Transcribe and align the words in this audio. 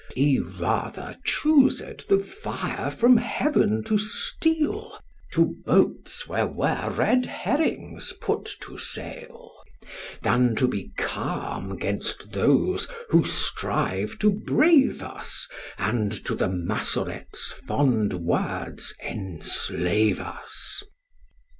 He 0.15 0.39
rather 0.39 1.15
choosed 1.23 2.09
the 2.09 2.17
fire 2.17 2.89
from 2.89 3.17
heaven 3.17 3.83
to 3.83 3.99
steal, 3.99 4.97
To 5.33 5.57
boats 5.63 6.27
where 6.27 6.47
were 6.47 6.89
red 6.89 7.27
herrings 7.27 8.11
put 8.19 8.49
to 8.61 8.79
sale; 8.79 9.51
Than 10.23 10.55
to 10.55 10.67
be 10.67 10.91
calm 10.97 11.77
'gainst 11.77 12.31
those, 12.31 12.87
who 13.11 13.23
strive 13.23 14.17
to 14.21 14.31
brave 14.31 15.03
us, 15.03 15.47
And 15.77 16.11
to 16.25 16.33
the 16.33 16.47
Massorets' 16.49 17.53
fond 17.67 18.13
words 18.15 18.95
enslave 19.05 20.19
us. 20.19 20.81